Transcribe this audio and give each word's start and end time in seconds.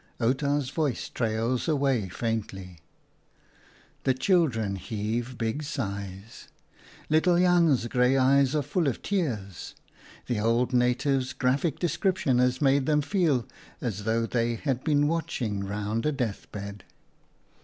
Outa's 0.19 0.71
voice 0.71 1.09
trails 1.09 1.67
away 1.67 2.09
faintly. 2.09 2.79
The 4.03 4.15
children 4.15 4.75
heave 4.77 5.37
big 5.37 5.61
sighs. 5.61 6.47
Little 7.07 7.35
JAKHALS 7.37 7.43
FED 7.43 7.47
OOM 7.59 7.65
LEEUW 7.67 7.67
17 7.67 7.67
Jan's 7.67 7.87
grey 7.87 8.17
eyes 8.17 8.55
are 8.55 8.61
full 8.63 8.87
of 8.87 9.01
tears. 9.03 9.75
The 10.25 10.39
old 10.39 10.73
native's 10.73 11.33
graphic 11.33 11.77
description 11.77 12.39
has 12.39 12.59
made 12.59 12.87
them 12.87 13.03
feel 13.03 13.45
as 13.79 14.05
though 14.05 14.25
they 14.25 14.55
had 14.55 14.83
been 14.83 15.07
watching 15.07 15.59
round 15.63 16.07
a 16.07 16.11
death 16.11 16.51
bed. 16.51 16.83